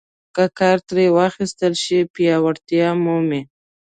که 0.35 0.43
کار 0.59 0.77
ترې 0.87 1.05
واخیستل 1.17 1.73
شي 1.83 1.99
پیاوړتیا 2.13 2.87
مومي. 3.03 3.41